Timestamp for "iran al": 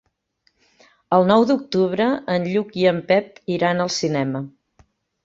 3.57-3.93